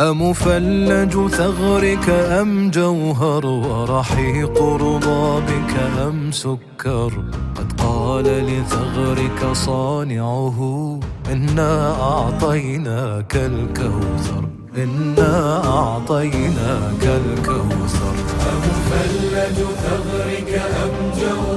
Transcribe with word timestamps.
أمفلج 0.00 1.28
ثغرك 1.28 2.08
أم 2.10 2.70
جوهر 2.70 3.46
ورحيق 3.46 4.62
رضابك 4.62 5.74
أم 6.08 6.32
سكر؟ 6.32 7.12
قد 7.56 7.80
قال 7.80 8.24
لثغرك 8.24 9.52
صانعه 9.52 11.00
إنا 11.32 12.02
أعطيناك 12.02 13.36
الكوثر. 13.36 14.44
إنا 14.76 15.66
أعطيناك 15.66 17.02
الكوثر. 17.02 18.14
أمفلج 18.52 19.56
ثغرك 19.84 20.62
أم 20.84 21.12
جوهر 21.20 21.53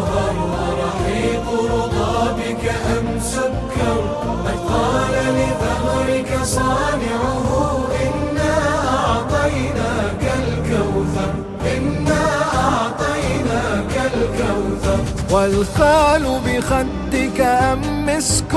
والخال 15.32 16.40
بخدك 16.46 17.42
أم 17.42 18.06
مسك 18.06 18.54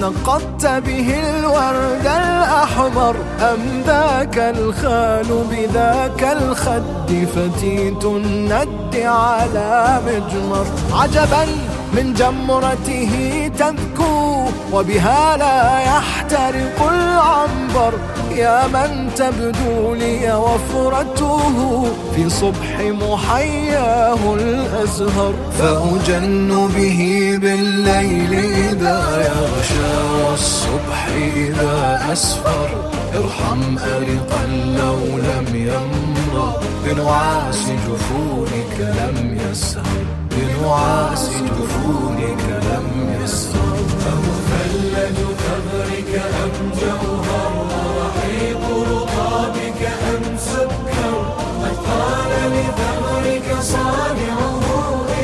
نقضت 0.00 0.66
به 0.66 1.20
الورد 1.20 2.06
الأحمر؟ 2.06 3.16
أم 3.40 3.82
ذاك 3.86 4.38
الخال 4.38 5.44
بذاك 5.50 6.22
الخد 6.22 7.26
فتيت 7.34 8.04
الند 8.04 8.96
على 8.96 10.00
مجمر؟ 10.06 10.66
عجبا 10.92 11.46
من 11.92 12.14
جمرته 12.14 13.12
تذكو 13.58 14.44
وبها 14.72 15.36
لا 15.36 15.80
يحترق 15.80 16.78
العنبر. 16.82 17.92
يا 18.36 18.66
من 18.66 19.10
تبدو 19.16 19.94
لي 19.94 20.34
وفرته 20.34 21.86
في 22.14 22.30
صبح 22.30 22.80
محياه 22.80 24.34
الأزهر. 24.34 25.34
فأجن 25.58 26.68
به 26.76 27.00
بالليل 27.42 28.32
إذا 28.34 29.00
يغشى 29.28 29.92
والصبح 30.24 31.08
إذا 31.36 32.00
أسفر. 32.12 32.68
ارحم 33.14 33.78
أرقا 33.78 34.46
لو 34.78 35.00
لم 35.18 35.48
يمر 35.54 36.52
بنعاس 36.84 37.64
جفونك 37.86 38.76
لم 38.80 39.38
يسهر. 39.50 40.17
بنعاس 40.62 41.30
جفونك 41.30 42.42
لم 42.70 43.16
يسهر 43.22 43.78
أمثلج 44.12 45.16
ثغرك 45.38 46.22
أم 46.44 46.70
جوهر 46.80 47.52
ورحيق 47.70 48.62
رطابك 48.92 49.82
أم 50.08 50.36
سكر 50.38 51.14
قد 51.62 51.76
قال 51.86 52.52
لثغرك 52.52 53.62
صانعه 53.62 54.60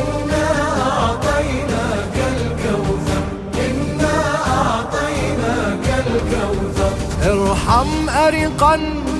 إنا 0.00 0.46
أعطيناك 0.90 2.16
الكوثر 2.36 3.24
إنا 3.66 4.16
أعطيناك 4.46 6.04
الكوثر 6.06 6.92
ارحم 7.32 8.08
أرقا 8.08 8.76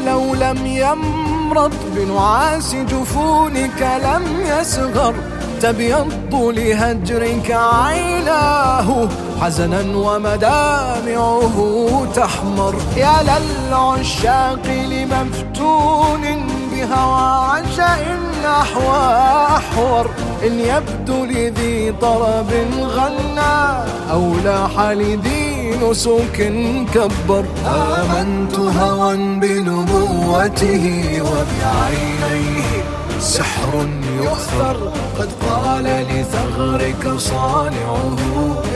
لو 0.07 0.35
لم 0.35 0.67
يمرض 0.67 1.75
بنعاس 1.97 2.75
جفونك 2.75 4.01
لم 4.05 4.23
يصغر 4.41 5.15
تبيض 5.65 6.35
لهجرك 6.35 7.51
عيناه 7.51 9.09
حزنا 9.41 9.97
ومدامعه 9.97 11.57
تحمر. 12.15 12.75
يا 12.97 13.13
للعشاق 13.23 14.67
لمفتون 14.67 16.23
بهوى 16.73 17.25
عشاء 17.51 18.19
نحو 18.45 18.91
أحور. 19.57 20.07
إن 20.47 20.61
يبدو 20.61 21.25
لذي 21.25 21.93
طرب 22.01 22.51
غنى 22.81 23.57
أو 24.13 24.35
لاح 24.45 24.81
لذي 24.81 25.79
نسك 25.83 26.53
كبر. 26.95 27.45
آمنت 27.67 28.55
هوى 28.59 29.17
بنبوته 29.17 30.85
وبعينيه 31.23 32.94
سحر 33.25 33.89
يؤثر. 34.17 34.77
قد 35.19 35.29
قال 35.49 35.85
لثغرك 35.85 37.19
صانعه 37.19 38.19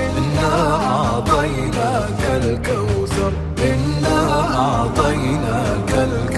إنا 0.08 0.52
أعطيناك 0.94 2.22
الكوثر 2.42 3.32
إنا 3.58 4.18
أعطيناك 4.56 5.92
الكوثر. 5.92 6.37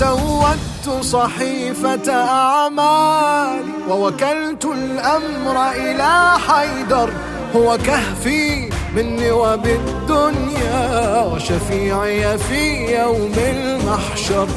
سودت 0.00 1.04
صحيفة 1.04 2.12
أعمالي 2.12 3.72
ووكلت 3.88 4.64
الأمر 4.64 5.56
إلى 5.70 6.12
حيدر 6.48 7.10
هو 7.56 7.78
كهفي 7.86 8.70
مني 8.96 9.30
وبالدنيا 9.30 11.24
وشفيعي 11.24 12.38
في 12.38 12.62
يوم 13.00 13.32
المحشر. 13.36 14.48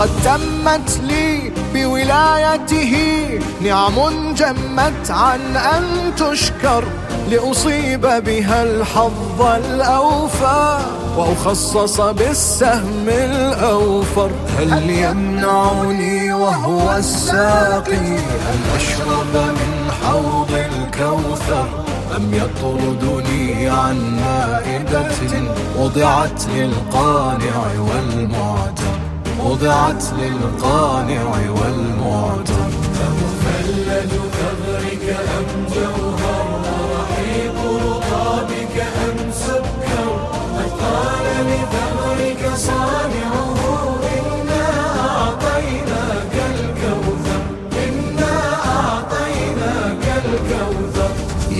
قد 0.00 0.10
تمت 0.24 1.00
لي 1.08 1.29
بولايته. 1.74 2.94
نعم 3.60 3.94
جمت 4.34 5.10
عن 5.10 5.56
أن 5.56 6.12
تشكر 6.16 6.84
لأصيب 7.30 8.00
بها 8.00 8.62
الحظ 8.62 9.42
الأوفى 9.42 10.78
وأخصص 11.16 12.00
بالسهم 12.00 13.08
الأوفر. 13.08 14.30
هل 14.58 14.90
يمنعني 14.90 16.32
وهو 16.32 16.96
الساقي 16.96 18.16
أن 18.52 18.60
أشرب 18.76 19.34
من 19.34 19.90
حوض 20.02 20.52
الكوثر؟ 20.52 21.68
أم 22.16 22.34
يطردني 22.34 23.68
عن 23.68 24.20
مائدة 24.20 25.10
وضعت 25.78 26.42
للقانع 26.54 27.56
والمعتر؟ 27.78 29.09
وضعت 29.44 30.04
للقانع 30.18 31.22
والمعتر 31.50 32.70
فمثلج 32.94 34.10
ثغرك 34.10 35.16
أم 35.38 35.46
جوهر 35.74 36.46
ورحيق 36.64 37.56
رطابك 37.86 38.76
أم 39.08 39.32
سكر 39.32 39.49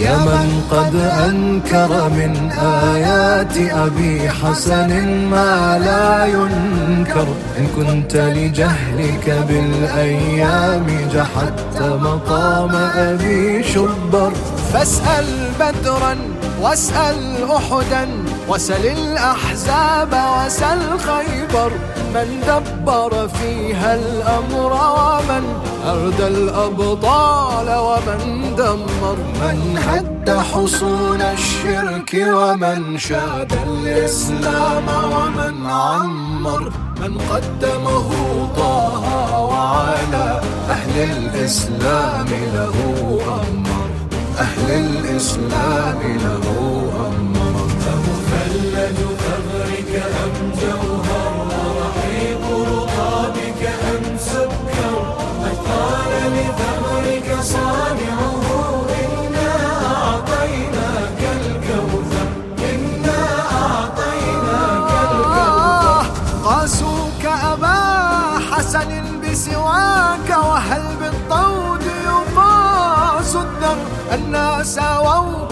يا 0.00 0.16
من 0.16 0.62
قد 0.70 0.94
أنكر 1.28 2.08
من 2.08 2.50
آيات 2.62 3.56
أبي 3.56 4.30
حسن 4.30 4.90
ما 5.30 5.78
لا 5.78 6.26
ينكر. 6.26 7.26
إن 7.58 7.66
كنت 7.76 8.16
لجهلك 8.16 9.26
بالأيام 9.48 10.86
جحدت 11.14 11.82
مقام 11.82 12.74
أبي 12.96 13.62
شبر. 13.62 14.32
فاسأل 14.72 15.26
بدرا 15.60 16.16
واسأل 16.62 17.16
أحدا 17.50 18.08
وسل 18.50 18.86
الأحزاب 18.86 20.12
وسل 20.12 20.98
خيبر 20.98 21.72
من 22.14 22.28
دبر 22.46 23.28
فيها 23.28 23.94
الأمر 23.94 24.72
ومن 24.72 25.44
أردى 25.86 26.26
الأبطال 26.26 27.68
ومن 27.78 28.54
دمر 28.56 29.16
من 29.42 29.78
هد 29.88 30.30
حصون 30.52 31.20
الشرك 31.20 32.26
ومن 32.34 32.98
شاد 32.98 33.52
الإسلام 33.66 34.86
ومن 34.88 35.70
عمر 35.70 36.72
من 37.00 37.18
قدمه 37.18 38.08
طه 38.56 39.40
وعلى 39.40 40.40
أهل 40.70 40.96
الإسلام 41.10 42.26
له 42.54 42.76
أمر. 43.26 43.90
أهل 44.38 44.70
الإسلام 44.70 46.00
له 46.24 46.44
أمر. 47.06 47.39
مجلد 48.50 48.98
ثغرك 49.18 49.92
أم 50.24 50.52
جوهر 50.60 51.34
ورحيق 51.50 52.42
رقابك 52.72 53.62
أم 53.92 54.18
سكر 54.18 54.94
قد 55.42 55.56
قال 55.68 56.12
لثغرك 56.34 57.28
صانعه 57.42 58.42
إنا 59.02 59.50
أعطيناك 59.94 61.20
الكوثر. 61.40 62.28
إنا 62.74 63.22
أعطيناك 63.62 64.90
الكوثر. 65.12 66.06
قاسوك 66.44 67.24
أبا 67.52 67.78
حسن 68.50 68.90
بسواك 69.22 70.28
وهل 70.30 70.84
بالطود 71.00 71.84
يقاس 72.04 73.36
الدم؟ 73.36 73.80
الناس 74.14 74.78
ووك 74.78 75.49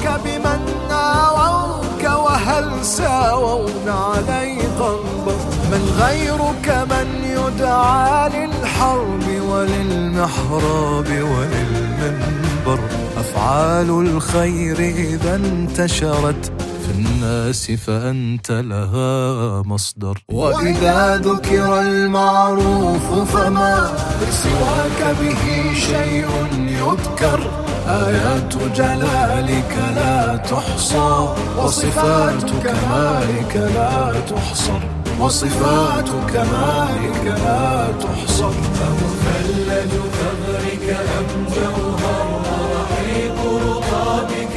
غيرك 5.99 6.87
من 6.91 7.09
يدعى 7.25 8.29
للحرب 8.29 9.27
وللمحراب 9.51 11.09
وللمنبر. 11.09 12.81
أفعال 13.19 13.91
الخير 13.91 14.79
إذا 14.79 15.35
انتشرت 15.37 16.53
في 16.83 16.91
الناس 16.95 17.71
فأنت 17.71 18.51
لها 18.51 19.63
مصدر. 19.63 20.19
وإذا 20.33 21.17
ذكر 21.17 21.81
المعروف 21.81 23.35
فما 23.37 23.93
سواك 24.31 25.17
به 25.21 25.75
شيء 25.75 26.29
يذكر. 26.59 27.41
آيات 27.89 28.57
جلالك 28.77 29.77
لا 29.97 30.37
تحصى 30.37 31.29
وصفات 31.59 32.51
كمالك 32.65 33.57
لا 33.57 34.21
تحصر. 34.21 34.81
وصفات 35.21 36.09
كمالك 36.33 37.25
لا 37.45 37.89
تحصر 38.03 38.51
فمثلج 38.51 39.91
ثغرك 39.91 40.97
أم 41.19 41.47
جوهر 41.55 42.29
ورحيق 42.45 43.37
رطابك 43.67 44.48